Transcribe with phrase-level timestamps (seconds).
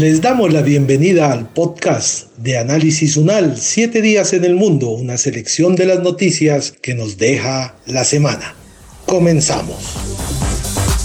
[0.00, 5.16] Les damos la bienvenida al podcast de Análisis Unal, Siete días en el mundo, una
[5.16, 8.56] selección de las noticias que nos deja la semana.
[9.06, 9.76] Comenzamos.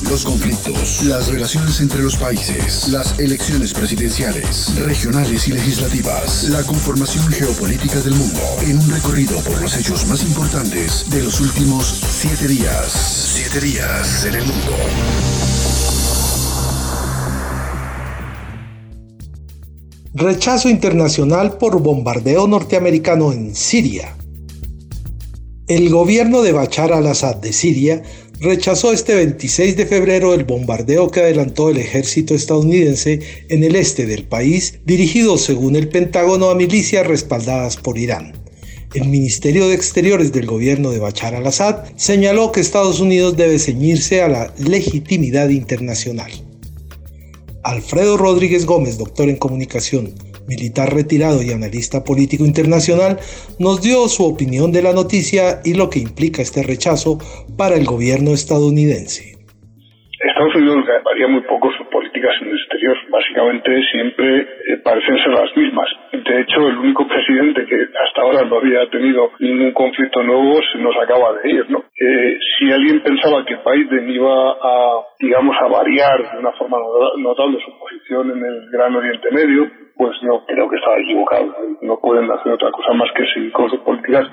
[0.10, 7.28] Los conflictos, las relaciones entre los países, las elecciones presidenciales, regionales y legislativas, la conformación
[7.28, 12.48] geopolítica del mundo, en un recorrido por los hechos más importantes de los últimos siete
[12.48, 12.92] días.
[13.36, 14.72] Siete días en el mundo.
[20.16, 24.18] Rechazo internacional por bombardeo norteamericano en Siria.
[25.68, 28.02] El gobierno de Bachar al-Assad de Siria
[28.40, 34.08] rechazó este 26 de febrero el bombardeo que adelantó el ejército estadounidense en el este
[34.08, 38.34] del país, dirigido según el Pentágono a milicias respaldadas por Irán.
[38.96, 44.24] El Ministerio de Exteriores del gobierno de Bachar al-Assad señaló que Estados Unidos debe ceñirse
[44.24, 46.49] a la legitimidad internacional.
[47.70, 50.18] Alfredo Rodríguez Gómez, doctor en comunicación,
[50.50, 53.22] militar retirado y analista político internacional,
[53.60, 57.22] nos dio su opinión de la noticia y lo que implica este rechazo
[57.58, 59.38] para el gobierno estadounidense.
[60.18, 62.98] Estados Unidos varía muy poco sus políticas en el exterior.
[63.12, 65.88] Básicamente siempre eh, parecen ser las mismas.
[66.30, 70.78] De hecho, el único presidente que hasta ahora no había tenido ningún conflicto nuevo se
[70.78, 71.80] nos acaba de ir, ¿no?
[72.00, 76.78] Eh, si alguien pensaba que Biden iba a, digamos, a variar de una forma
[77.18, 81.54] notable su posición en el Gran Oriente Medio, pues no creo que estaba equivocado.
[81.82, 84.32] No pueden hacer otra cosa más que seguir con sus políticas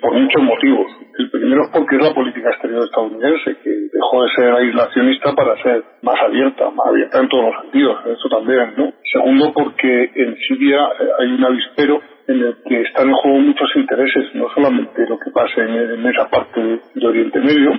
[0.00, 0.86] por muchos motivos.
[1.18, 5.60] El primero es porque es la política exterior estadounidense, que dejó de ser aislacionista para
[5.60, 8.92] ser más abierta, más abierta en todos los sentidos, eso también, ¿no?
[9.12, 13.68] Segundo, porque en Siria eh, hay un avispero en el que están en juego muchos
[13.74, 16.60] intereses, no solamente lo que pase en, esa parte
[16.94, 17.72] de Oriente Medio,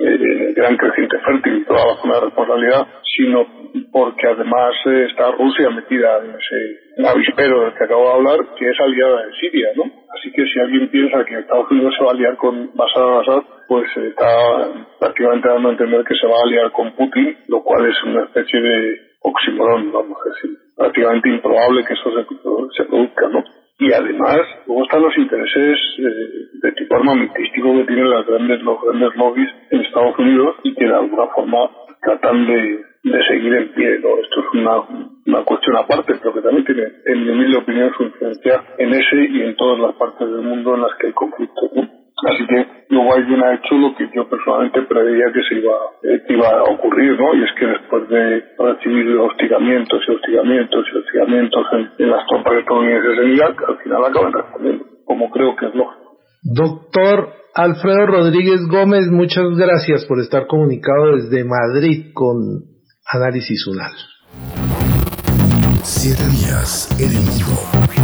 [0.00, 3.46] eh, gran creciente fértil y toda la zona de responsabilidad, sino
[3.92, 8.70] porque además eh, está Rusia metida en ese avispero del que acabo de hablar, que
[8.70, 9.84] es aliada de Siria, ¿no?
[10.16, 13.42] Así que si alguien piensa que Estados Unidos se va a aliar con Bashar al-Assad,
[13.68, 17.86] pues está prácticamente dando a entender que se va a aliar con Putin, lo cual
[17.86, 22.10] es una especie de oxímoron, vamos a decir, prácticamente improbable que eso
[22.74, 23.44] se produzca, ¿no?
[23.80, 28.78] Y además luego están los intereses eh, de tipo armamentístico que tienen las grandes, los
[28.82, 31.70] grandes lobbies en Estados Unidos y que de alguna forma
[32.02, 32.84] tratan de,
[33.26, 33.94] seguir en pie.
[33.94, 34.82] Esto es una,
[35.26, 39.24] una cuestión aparte, pero que también tiene, en mi humilde opinión, su influencia en ese
[39.30, 41.70] y en todas las partes del mundo en las que hay conflicto.
[42.28, 46.22] Así que luego Biden ha hecho lo que yo personalmente preveía que se iba, eh,
[46.28, 47.34] iba a ocurrir, ¿no?
[47.34, 51.66] Y es que después de recibir hostigamientos y hostigamientos y hostigamientos
[51.98, 56.18] en, las tropas estadounidenses en Irak, al final acaban respondiendo, como creo que es lógico.
[56.42, 62.36] Doctor Alfredo Rodríguez Gómez, muchas gracias por estar comunicado desde Madrid con
[63.06, 63.92] Análisis UNAL.
[65.82, 67.99] Siete días en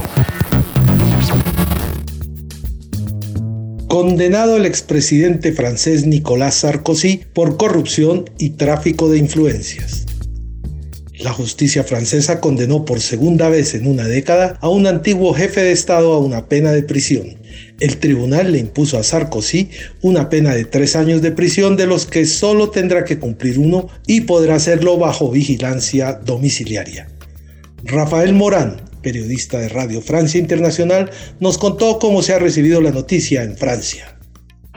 [3.88, 10.06] Condenado el expresidente francés Nicolas Sarkozy por corrupción y tráfico de influencias.
[11.20, 15.70] La justicia francesa condenó por segunda vez en una década a un antiguo jefe de
[15.70, 17.36] Estado a una pena de prisión.
[17.78, 19.70] El tribunal le impuso a Sarkozy
[20.02, 23.88] una pena de tres años de prisión de los que solo tendrá que cumplir uno
[24.08, 27.08] y podrá hacerlo bajo vigilancia domiciliaria.
[27.84, 33.44] Rafael Morán, periodista de Radio Francia Internacional, nos contó cómo se ha recibido la noticia
[33.44, 34.15] en Francia.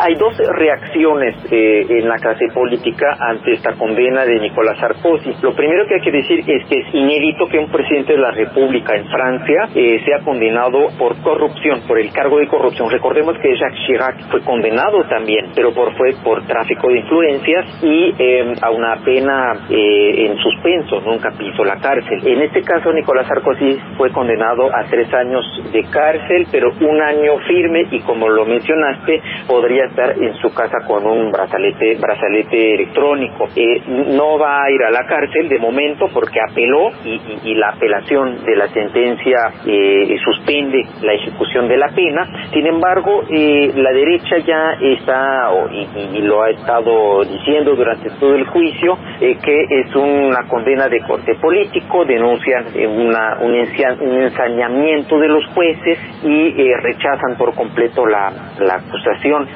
[0.02, 5.36] Hay dos reacciones eh, en la clase política ante esta condena de Nicolás Sarkozy.
[5.42, 8.32] Lo primero que hay que decir es que es inédito que un presidente de la
[8.32, 12.90] República en Francia eh, sea condenado por corrupción, por el cargo de corrupción.
[12.90, 18.14] Recordemos que Jacques Chirac fue condenado también, pero por, fue por tráfico de influencias y
[18.18, 22.26] eh, a una pena en suspenso, nunca pisó la cárcel.
[22.26, 25.44] En este caso, Nicolás Sarkozy fue condenado a tres años
[25.74, 30.80] de cárcel, pero un año firme y como lo mencionaste, podría estar en su casa
[30.88, 33.48] con un brazalete, brazalete electrónico.
[33.56, 37.20] Eh, no va a ir a la cárcel de momento porque apeló y,
[37.60, 42.50] la apelación de la sentencia eh, suspende la ejecución de la pena.
[42.54, 48.46] Sin embargo, eh, la derecha ya está, y, lo ha estado diciendo durante todo el
[48.46, 55.98] juicio, que es una condena de corte político, denuncian una, un, ensañamiento de los jueces
[56.24, 58.32] y rechazan por completo la,
[58.76, 59.48] acusación.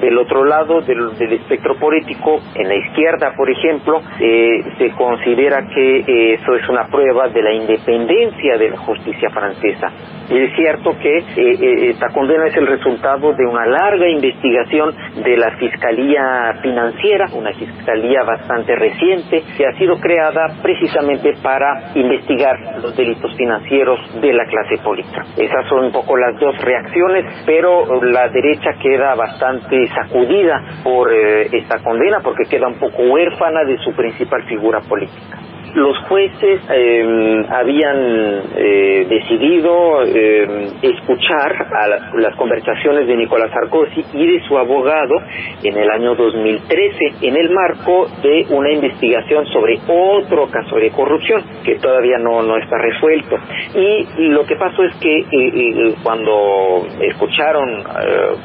[0.00, 5.66] Del otro lado del, del espectro político, en la izquierda, por ejemplo, eh, se considera
[5.74, 9.90] que eh, eso es una prueba de la independencia de la justicia francesa.
[10.30, 15.50] Es cierto que eh, esta condena es el resultado de una larga investigación de la
[15.58, 23.36] Fiscalía Financiera, una fiscalía bastante reciente, que ha sido creada precisamente para investigar los delitos
[23.36, 25.24] financieros de la clase política.
[25.36, 31.82] Esas son un poco las dos reacciones, pero la derecha queda bastante sacudida por esta
[31.82, 35.38] condena porque queda un poco huérfana de su principal figura política
[35.74, 44.26] los jueces em, habían eh, decidido em, escuchar a las conversaciones de Nicolás Sarkozy y
[44.26, 45.14] de su abogado
[45.62, 51.42] en el año 2013 en el marco de una investigación sobre otro caso de corrupción
[51.64, 53.36] que todavía no, no está resuelto.
[53.74, 57.82] Y lo que pasó es que eh, eh, cuando escucharon,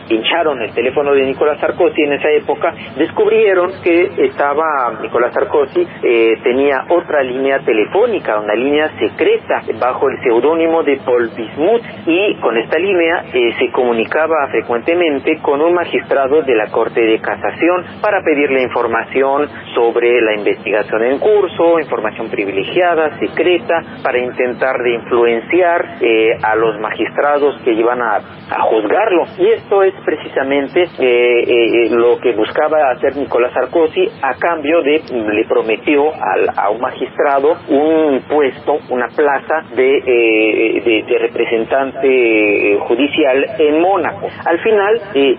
[0.07, 5.85] pincharon el teléfono de Nicolás Sarkozy en esa época, descubrieron que estaba Nicolás Sarkozy,
[6.43, 12.57] tenía otra línea telefónica, una línea secreta bajo el seudónimo de Paul Bismuth y con
[12.57, 18.21] esta línea eh, se comunicaba frecuentemente con un magistrado de la Corte de Casación para
[18.21, 26.37] pedirle información sobre la investigación en curso, información privilegiada, secreta, para intentar de influenciar eh,
[26.41, 28.19] a los magistrados que iban a,
[28.69, 29.25] juzgarlo.
[29.37, 35.45] Y esto es precisamente eh, lo que buscaba hacer Nicolás Sarkozy a cambio de, le
[35.45, 36.11] prometió
[36.55, 37.08] a un magistrado
[37.67, 44.27] un puesto, una plaza de, eh, representante eh, judicial en Mónaco.
[44.45, 45.35] Al final, eh,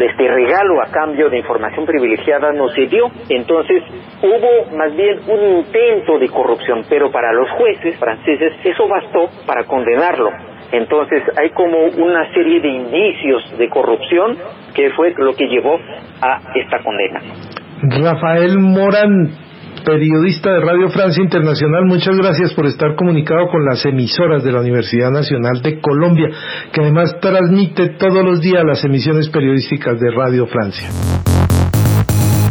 [0.00, 3.82] este regalo a cambio de información privilegiada no se dio, entonces
[4.22, 9.64] hubo más bien un intento de corrupción, pero para los jueces franceses eso bastó para
[9.64, 10.30] condenarlo.
[10.70, 14.36] Entonces hay como una serie de indicios de corrupción
[14.74, 15.78] que fue lo que llevó
[16.20, 17.20] a esta condena.
[17.80, 19.47] Rafael Morán,
[19.88, 24.60] periodista de Radio Francia Internacional, muchas gracias por estar comunicado con las emisoras de la
[24.60, 26.28] Universidad Nacional de Colombia,
[26.74, 30.90] que además transmite todos los días las emisiones periodísticas de Radio Francia.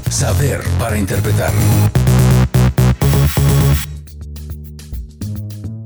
[0.09, 1.51] Saber para interpretar.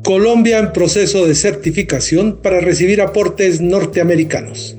[0.06, 4.78] Colombia en proceso de certificación para recibir aportes norteamericanos.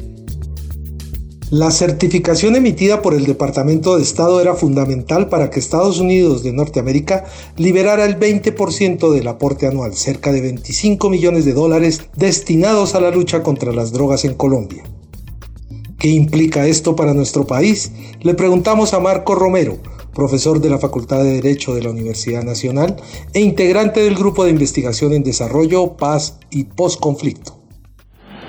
[1.52, 6.54] La certificación emitida por el Departamento de Estado era fundamental para que Estados Unidos de
[6.54, 7.26] Norteamérica
[7.58, 13.10] liberara el 20% del aporte anual, cerca de 25 millones de dólares destinados a la
[13.10, 14.82] lucha contra las drogas en Colombia.
[15.98, 17.92] ¿Qué implica esto para nuestro país?
[18.22, 19.76] Le preguntamos a Marco Romero,
[20.14, 22.96] profesor de la Facultad de Derecho de la Universidad Nacional
[23.34, 27.61] e integrante del Grupo de Investigación en Desarrollo, Paz y Postconflicto.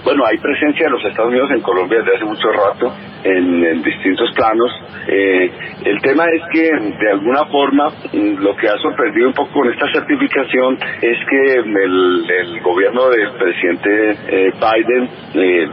[0.03, 4.31] Bueno, hay presencia de los Estados Unidos en Colombia desde hace mucho rato en, distintos
[4.35, 4.71] planos.
[5.07, 5.51] Eh,
[5.85, 9.91] el tema es que de alguna forma lo que ha sorprendido un poco con esta
[9.91, 15.67] certificación es que el, el gobierno del presidente eh, Biden eh,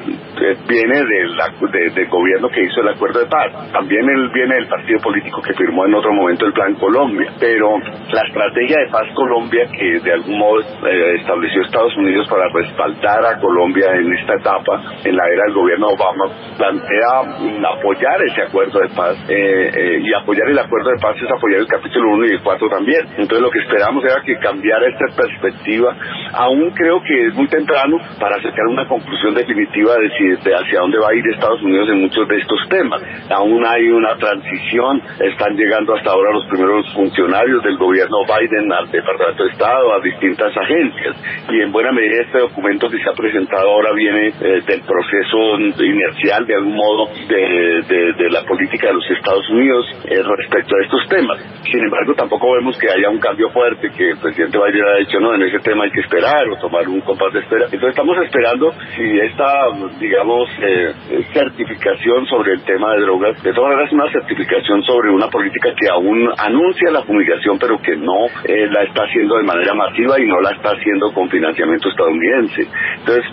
[0.69, 3.73] viene del, del gobierno que hizo el acuerdo de paz.
[3.73, 7.31] También él viene del partido político que firmó en otro momento el Plan Colombia.
[7.39, 13.25] Pero la estrategia de paz Colombia que de algún modo estableció Estados Unidos para respaldar
[13.25, 16.25] a Colombia en esta etapa, en la era del gobierno Obama,
[16.57, 21.31] plantea apoyar ese acuerdo de paz eh, eh, y apoyar el acuerdo de paz es
[21.31, 23.01] apoyar el capítulo 1 y el 4 también.
[23.17, 25.97] Entonces lo que esperamos era que cambiara esta perspectiva.
[26.33, 30.81] Aún creo que es muy temprano para acercar una conclusión definitiva de, si, de hacia
[30.81, 33.03] dónde va a ir Estados Unidos en muchos de estos temas.
[33.31, 38.91] Aún hay una transición, están llegando hasta ahora los primeros funcionarios del gobierno Biden al
[38.91, 41.17] Departamento de Estado, a distintas agencias.
[41.49, 45.59] Y en buena medida este documento que se ha presentado ahora viene eh, del proceso
[45.83, 51.09] inercial de algún modo de, la política de los Estados Unidos eh, respecto a estos
[51.09, 51.39] temas.
[51.71, 55.21] Sin embargo, tampoco vemos que haya un cambio fuerte, que el presidente Biden ha dicho,
[55.21, 57.65] no, en ese tema hay que esperar o tomar un compás de espera.
[57.65, 59.67] Entonces estamos esperando si esta,
[59.99, 60.93] digamos, eh,
[61.33, 65.89] certificación sobre el tema de drogas, de todas maneras una certificación sobre una política que
[65.89, 70.27] aún anuncia la fumigación, pero que no eh, la está haciendo de manera masiva y
[70.27, 72.67] no la está haciendo con financiamiento estadounidense.
[72.99, 73.25] Entonces,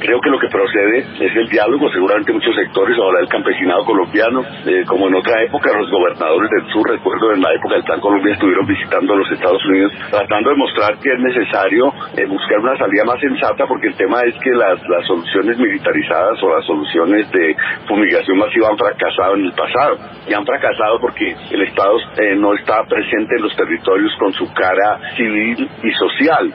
[0.00, 4.42] Creo que lo que procede es el diálogo, seguramente muchos sectores, ahora el campesinado colombiano,
[4.64, 8.00] eh, como en otra época los gobernadores del sur, recuerdo en la época del Plan
[8.00, 12.76] Colombia estuvieron visitando los Estados Unidos, tratando de mostrar que es necesario eh, buscar una
[12.78, 17.30] salida más sensata, porque el tema es que las, las soluciones militarizadas o las soluciones
[17.32, 17.54] de
[17.86, 22.54] fumigación masiva han fracasado en el pasado, y han fracasado porque el Estado eh, no
[22.54, 26.52] está presente en los territorios con su cara civil y social.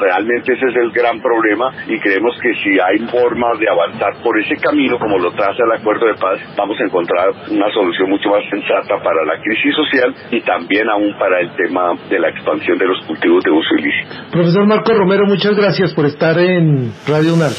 [0.00, 4.38] realmente ese es el gran problema y creemos que si hay formas de avanzar por
[4.40, 8.28] ese camino, como lo traza el acuerdo de paz, vamos a encontrar una solución mucho
[8.30, 12.78] más sensata para la crisis social y también aún para el tema de la expansión
[12.78, 14.30] de los cultivos de uso ilícito.
[14.30, 17.52] Profesor Marco Romero, muchas gracias por estar en Radio UNAL.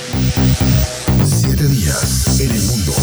[1.27, 2.93] Siete días en el mundo.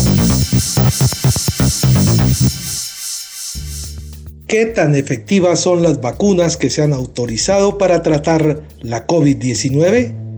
[4.49, 10.30] ¿Qué tan efectivas son las vacunas que se han autorizado para tratar la COVID-19?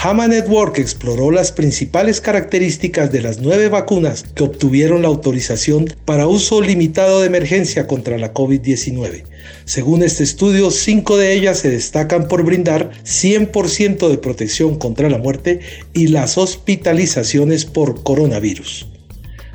[0.00, 6.28] Hama Network exploró las principales características de las nueve vacunas que obtuvieron la autorización para
[6.28, 9.24] uso limitado de emergencia contra la COVID-19.
[9.64, 15.18] Según este estudio, cinco de ellas se destacan por brindar 100% de protección contra la
[15.18, 15.58] muerte
[15.92, 18.86] y las hospitalizaciones por coronavirus.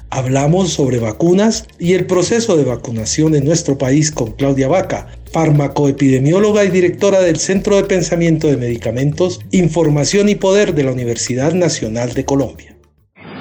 [0.09, 6.63] Hablamos sobre vacunas y el proceso de vacunación en nuestro país con Claudia Vaca, farmacoepidemióloga
[6.63, 12.13] y directora del Centro de Pensamiento de Medicamentos, Información y Poder de la Universidad Nacional
[12.13, 12.73] de Colombia.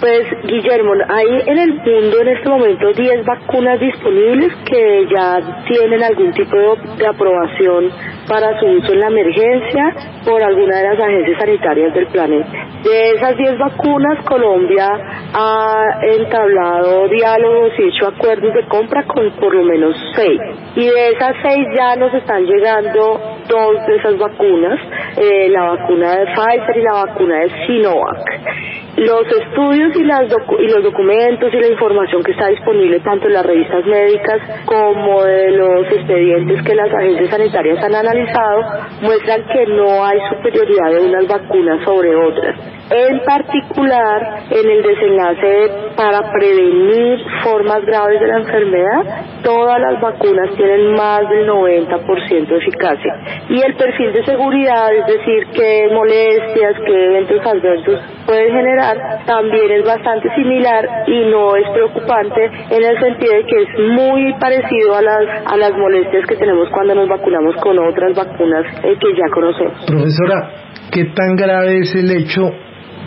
[0.02, 6.02] Pues Guillermo, hay en el mundo en este momento 10 vacunas disponibles que ya tienen
[6.02, 6.56] algún tipo
[6.98, 7.88] de, aprobación
[8.28, 12.50] para su uso en la emergencia por alguna de las agencias sanitarias del planeta.
[12.82, 14.88] De esas 10 vacunas, Colombia
[15.34, 20.40] ha entablado diálogos y hecho acuerdos de compra con por lo menos 6.
[20.76, 24.78] Y de esas 6 ya nos están llegando dos de esas vacunas,
[25.16, 28.18] eh, la vacuna de Pfizer y la vacuna de Sinovac.
[28.96, 33.32] Los estudios y, las y los documentos y la información que está disponible tanto en
[33.32, 38.62] las revistas médicas como de los expedientes que las agencias sanitarias han analizado
[39.00, 42.81] muestran que no hay superioridad de unas vacunas sobre otras.
[42.94, 50.54] En particular, en el desenlace para prevenir formas graves de la enfermedad, todas las vacunas
[50.56, 53.14] tienen más del 90% de eficacia.
[53.48, 59.70] Y el perfil de seguridad, es decir, qué molestias, qué eventos adversos pueden generar, también
[59.70, 64.96] es bastante similar y no es preocupante en el sentido de que es muy parecido
[64.96, 69.16] a las, a las molestias que tenemos cuando nos vacunamos con otras vacunas eh, que
[69.16, 69.84] ya conocemos.
[69.86, 70.50] Profesora,
[70.92, 72.50] ¿qué tan grave es el hecho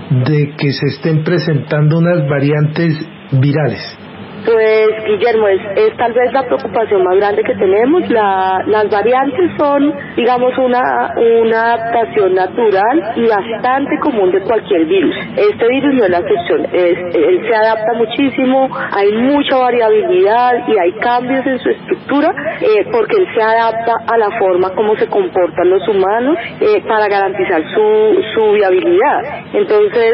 [0.10, 2.98] de que se estén presentando unas variantes
[3.32, 3.98] virales?
[4.46, 8.10] Pues Guillermo, es, tal vez la preocupación más grande que tenemos.
[8.10, 15.16] las variantes son, digamos, una, una adaptación natural y bastante común de cualquier virus.
[15.38, 16.68] Este virus no es la excepción.
[16.74, 23.18] él se adapta muchísimo, hay mucha variabilidad y hay cambios en su estructura eh, porque
[23.18, 28.22] él se adapta a la forma como se comportan los humanos eh, para garantizar su,
[28.34, 29.22] su viabilidad.
[29.54, 30.14] Entonces,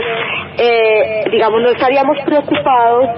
[0.58, 3.10] eh, digamos, no estaríamos preocupados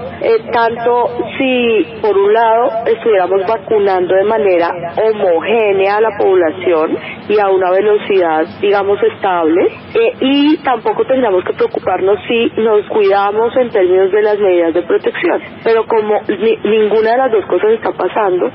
[0.52, 1.63] tanto si
[2.00, 6.96] por un lado estuviéramos vacunando de manera homogénea a la población
[7.28, 13.56] y a una velocidad, digamos, estable, eh, y tampoco tendríamos que preocuparnos si nos cuidamos
[13.56, 15.40] en términos de las medidas de protección.
[15.62, 18.50] Pero como ninguna de las dos cosas está pasando,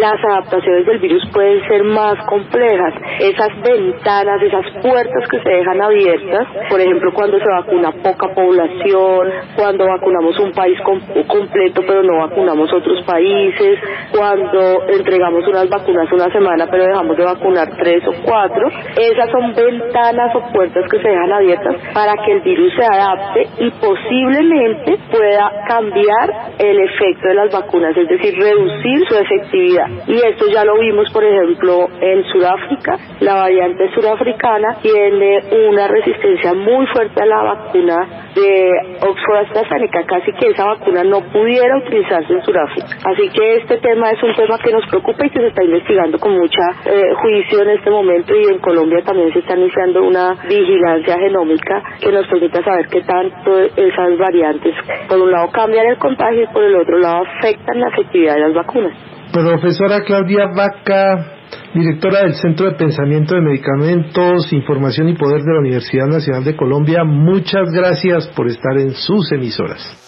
[0.00, 2.94] las adaptaciones del virus pueden ser más complejas.
[3.20, 9.30] Esas ventanas, esas puertas que se dejan abiertas, por ejemplo, cuando se vacuna poca población,
[9.56, 13.78] cuando vacunamos un país completo pero no vacunamos otros países,
[14.12, 19.54] cuando entregamos unas vacunas una semana pero dejamos de vacunar tres o cuatro, esas son
[19.54, 24.98] ventanas o puertas que se dejan abiertas para que el virus se adapte y posiblemente
[25.10, 29.86] pueda cambiar el efecto de las vacunas, es decir, reducir su efectividad.
[30.06, 32.98] Y esto ya lo vimos, por ejemplo, en Sudáfrica.
[33.20, 40.32] La variante surafricana tiene una resistencia muy fuerte a la vacuna de Oxford AstraZeneca, casi
[40.32, 42.84] que esa vacuna no pudiera utilizarse en.
[43.04, 46.18] Así que este tema es un tema que nos preocupa y que se está investigando
[46.18, 50.34] con mucha eh, juicio en este momento y en Colombia también se está iniciando una
[50.48, 54.74] vigilancia genómica que nos permita saber qué tanto esas variantes,
[55.08, 58.40] por un lado, cambian el contagio y por el otro lado afectan la efectividad de
[58.40, 58.92] las vacunas.
[59.32, 61.36] Profesora Claudia Vaca,
[61.74, 66.56] directora del Centro de Pensamiento de Medicamentos, Información y Poder de la Universidad Nacional de
[66.56, 70.06] Colombia, muchas gracias por estar en sus emisoras.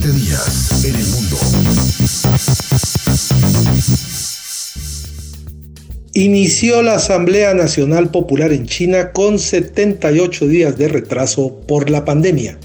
[0.00, 1.36] Días en el mundo.
[6.14, 12.58] Inició la Asamblea Nacional Popular en China con 78 días de retraso por la pandemia.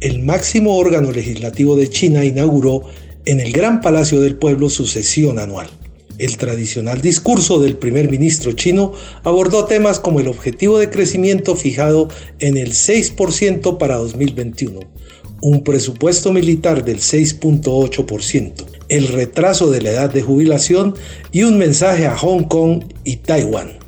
[0.00, 2.82] El máximo órgano legislativo de China inauguró
[3.24, 5.70] en el Gran Palacio del Pueblo su sesión anual.
[6.18, 8.92] El tradicional discurso del primer ministro chino
[9.24, 12.08] abordó temas como el objetivo de crecimiento fijado
[12.40, 14.80] en el 6% para 2021,
[15.42, 20.94] un presupuesto militar del 6.8%, el retraso de la edad de jubilación
[21.32, 23.80] y un mensaje a Hong Kong y Taiwán.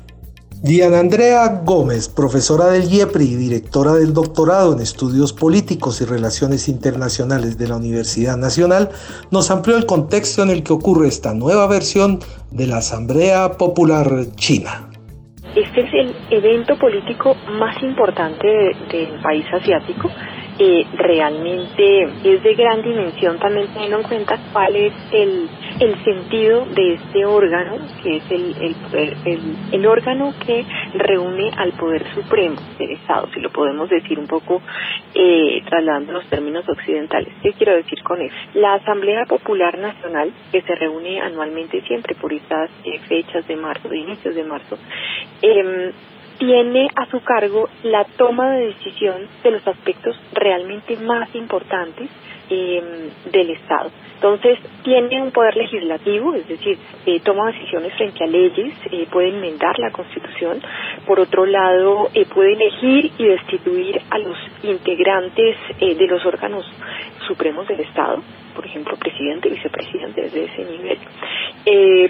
[0.63, 6.69] Diana Andrea Gómez, profesora del IEPRI y directora del doctorado en estudios políticos y relaciones
[6.69, 8.89] internacionales de la Universidad Nacional,
[9.29, 12.19] nos amplió el contexto en el que ocurre esta nueva versión
[12.51, 14.87] de la Asamblea Popular China.
[15.53, 18.47] Este es el evento político más importante
[18.89, 20.09] del país asiático
[20.59, 26.65] eh, realmente es de gran dimensión también teniendo en cuenta cuál es el, el sentido
[26.65, 32.91] de este órgano, que es el, el, el, órgano que reúne al Poder Supremo del
[32.91, 34.61] Estado, si lo podemos decir un poco
[35.15, 37.33] eh, trasladando los términos occidentales.
[37.41, 38.35] ¿Qué quiero decir con eso?
[38.53, 43.89] La Asamblea Popular Nacional, que se reúne anualmente siempre por estas eh, fechas de marzo,
[43.89, 44.77] de inicios de marzo,
[45.41, 45.91] eh,
[46.45, 52.09] tiene a su cargo la toma de decisión de los aspectos realmente más importantes
[52.49, 53.89] em, del Estado.
[54.15, 59.29] Entonces, tiene un poder legislativo, es decir, eh, toma decisiones frente a leyes, eh, puede
[59.29, 60.61] enmendar la Constitución.
[61.07, 66.65] Por otro lado, eh, puede elegir y destituir a los integrantes de los órganos
[67.25, 68.21] supremos del Estado,
[68.53, 70.99] por ejemplo, presidente, vicepresidente, desde ese nivel.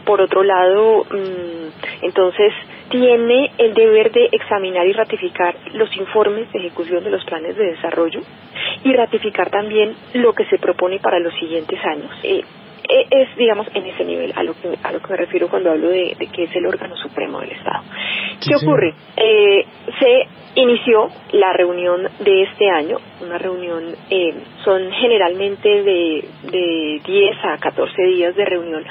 [0.05, 2.51] por otro lado, mm, entonces,
[2.89, 7.65] tiene el deber de examinar y ratificar los informes de ejecución de los planes de
[7.71, 8.19] desarrollo
[8.83, 12.11] y ratificar también lo que se propone para los siguientes años.
[12.23, 12.45] Eh, eh,
[12.87, 15.89] es, digamos, en ese nivel a lo que, a lo que me refiero cuando hablo
[15.89, 17.83] de, que es el órgano supremo del Estado.
[18.45, 18.93] ¿Qué ocurre?
[19.15, 19.65] Eh,
[19.99, 23.95] se inició la reunión de este año, una reunión,
[24.63, 28.83] son generalmente de, de 10 a 14 días de reunión.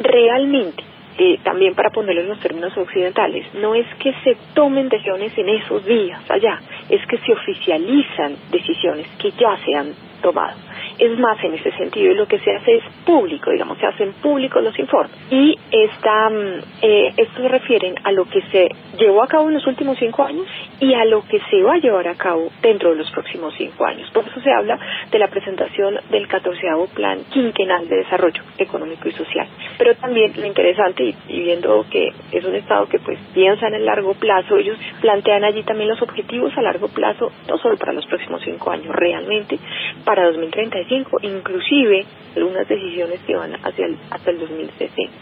[0.00, 0.84] Realmente
[1.20, 5.48] eh, también para ponerlo en los términos occidentales, no es que se tomen decisiones en
[5.48, 10.56] esos días allá, es que se oficializan decisiones que ya se han tomado.
[10.98, 14.62] Es más, en ese sentido, lo que se hace es público, digamos, se hacen públicos
[14.62, 15.16] los informes.
[15.30, 19.54] Y esta, mm, eh, esto se refieren a lo que se llevó a cabo en
[19.54, 20.46] los últimos cinco años
[20.80, 23.86] y a lo que se va a llevar a cabo dentro de los próximos cinco
[23.86, 24.10] años.
[24.10, 24.78] Por eso se habla
[25.10, 29.46] de la presentación del catorceavo Plan Quinquenal de Desarrollo Económico y Social.
[29.78, 33.74] Pero también lo interesante, y, y viendo que es un Estado que pues piensa en
[33.74, 37.92] el largo plazo, ellos plantean allí también los objetivos a largo plazo, no solo para
[37.92, 39.58] los próximos cinco años, realmente
[40.04, 42.04] para 2035 inclusive
[42.36, 45.12] algunas decisiones que van hacia el, hasta el 2060.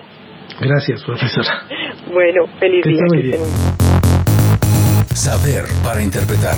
[0.60, 1.62] Gracias, profesora.
[2.12, 3.38] Bueno, feliz día.
[5.12, 6.54] Saber para interpretar.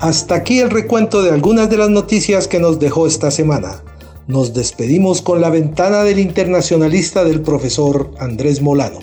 [0.00, 3.82] Hasta aquí el recuento de algunas de las noticias que nos dejó esta semana.
[4.26, 8.98] Nos despedimos con la ventana del internacionalista del profesor Andrés Molano.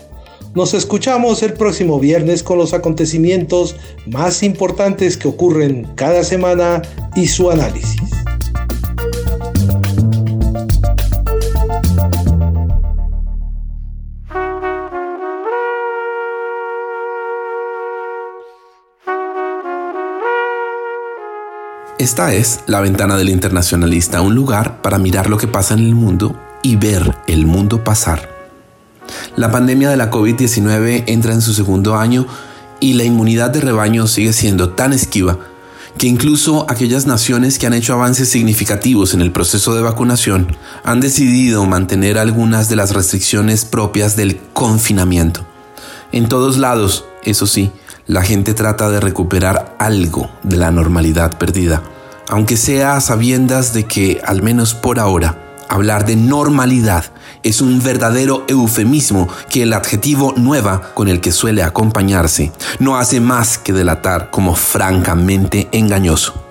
[0.55, 6.83] Nos escuchamos el próximo viernes con los acontecimientos más importantes que ocurren cada semana
[7.15, 8.01] y su análisis.
[21.97, 25.95] Esta es La Ventana del Internacionalista, un lugar para mirar lo que pasa en el
[25.95, 28.32] mundo y ver el mundo pasar
[29.35, 32.27] la pandemia de la COVID-19 entra en su segundo año
[32.79, 35.37] y la inmunidad de rebaño sigue siendo tan esquiva
[35.97, 40.99] que incluso aquellas naciones que han hecho avances significativos en el proceso de vacunación han
[40.99, 45.45] decidido mantener algunas de las restricciones propias del confinamiento.
[46.11, 47.71] En todos lados, eso sí,
[48.07, 51.83] la gente trata de recuperar algo de la normalidad perdida,
[52.27, 57.05] aunque sea a sabiendas de que, al menos por ahora, hablar de normalidad
[57.43, 63.19] es un verdadero eufemismo que el adjetivo nueva con el que suele acompañarse no hace
[63.19, 66.42] más que delatar como francamente engañoso.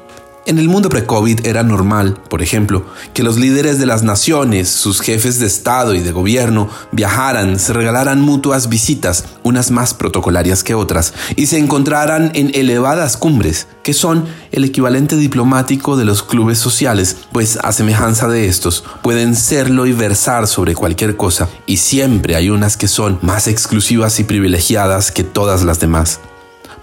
[0.45, 5.01] En el mundo pre-COVID era normal, por ejemplo, que los líderes de las naciones, sus
[5.01, 10.75] jefes de Estado y de gobierno, viajaran, se regalaran mutuas visitas, unas más protocolarias que
[10.75, 16.59] otras, y se encontraran en elevadas cumbres, que son el equivalente diplomático de los clubes
[16.59, 22.35] sociales, pues a semejanza de estos, pueden serlo y versar sobre cualquier cosa, y siempre
[22.35, 26.19] hay unas que son más exclusivas y privilegiadas que todas las demás.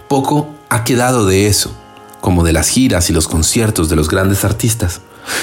[0.08, 1.76] Poco ha quedado de eso
[2.20, 5.00] como de las giras y los conciertos de los grandes artistas.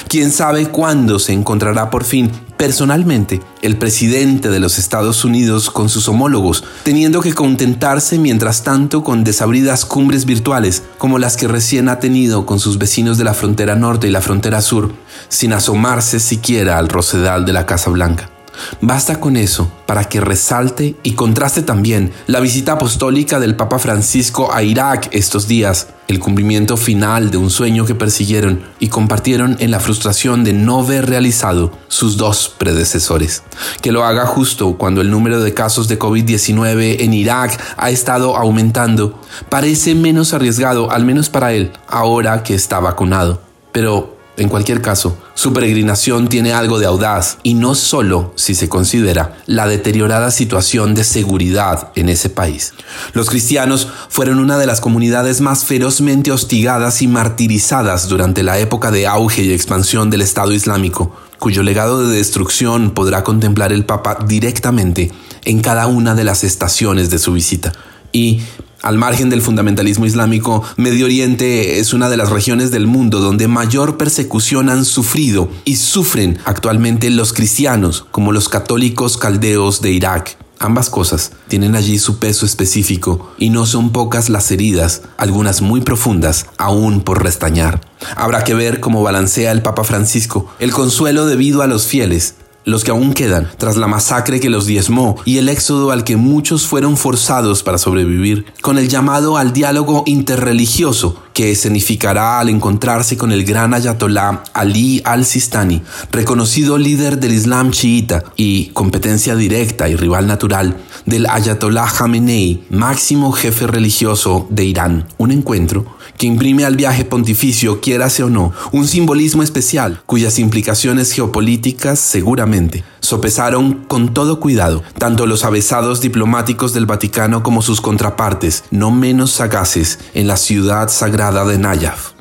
[0.08, 5.90] Quién sabe cuándo se encontrará por fin personalmente el presidente de los Estados Unidos con
[5.90, 11.90] sus homólogos, teniendo que contentarse mientras tanto con desabridas cumbres virtuales como las que recién
[11.90, 14.92] ha tenido con sus vecinos de la frontera norte y la frontera sur,
[15.30, 18.37] sin asomarse siquiera al rosedal de la Casa Blanca.
[18.82, 24.54] Basta con eso para que resalte y contraste también la visita apostólica del Papa Francisco
[24.54, 29.72] a Irak estos días, el cumplimiento final de un sueño que persiguieron y compartieron en
[29.72, 33.44] la frustración de no ver realizado sus dos predecesores.
[33.82, 38.38] Que lo haga justo cuando el número de casos de COVID-19 en Irak ha estado
[38.38, 43.42] aumentando, parece menos arriesgado, al menos para él, ahora que está vacunado.
[43.72, 48.70] Pero en cualquier caso, su peregrinación tiene algo de audaz y no solo si se
[48.70, 52.74] considera la deteriorada situación de seguridad en ese país.
[53.14, 58.92] Los cristianos fueron una de las comunidades más ferozmente hostigadas y martirizadas durante la época
[58.92, 64.20] de auge y expansión del Estado Islámico, cuyo legado de destrucción podrá contemplar el Papa
[64.28, 65.12] directamente
[65.46, 67.74] en cada una de las estaciones de su visita.
[68.12, 68.42] Y
[68.88, 73.50] al margen del fundamentalismo islámico, Medio Oriente es una de las regiones del mundo donde
[73.50, 80.38] mayor persecución han sufrido y sufren actualmente los cristianos, como los católicos caldeos de Irak.
[80.60, 85.82] Ambas cosas tienen allí su peso específico y no son pocas las heridas, algunas muy
[85.82, 87.82] profundas, aún por restañar.
[88.16, 92.36] Habrá que ver cómo balancea el Papa Francisco el consuelo debido a los fieles,
[92.68, 96.18] los que aún quedan, tras la masacre que los diezmó y el éxodo al que
[96.18, 103.16] muchos fueron forzados para sobrevivir, con el llamado al diálogo interreligioso que escenificará al encontrarse
[103.16, 109.96] con el gran ayatolá Ali al-Sistani, reconocido líder del Islam chiita y competencia directa y
[109.96, 110.76] rival natural
[111.06, 115.08] del ayatolá Khamenei, máximo jefe religioso de Irán.
[115.18, 115.86] Un encuentro
[116.18, 122.57] que imprime al viaje pontificio, quiérase o no, un simbolismo especial cuyas implicaciones geopolíticas seguramente
[123.00, 129.32] sopesaron con todo cuidado tanto los avesados diplomáticos del Vaticano como sus contrapartes, no menos
[129.32, 132.12] sagaces, en la ciudad sagrada de Nayaf.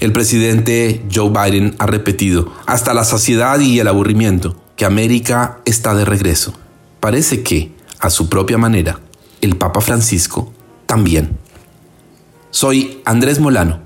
[0.00, 5.94] El presidente Joe Biden ha repetido, hasta la saciedad y el aburrimiento, que América está
[5.94, 6.54] de regreso.
[7.00, 9.00] Parece que, a su propia manera,
[9.40, 10.52] el Papa Francisco
[10.86, 11.38] también.
[12.50, 13.80] Soy Andrés Molano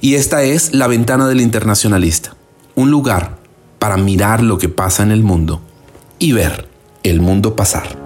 [0.00, 2.36] y esta es La Ventana del Internacionalista,
[2.74, 3.39] un lugar
[3.80, 5.62] para mirar lo que pasa en el mundo
[6.18, 6.68] y ver
[7.02, 7.96] el mundo pasar.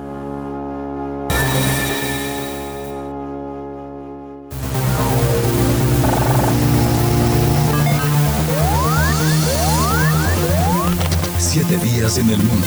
[11.39, 12.67] Siete días en el mundo.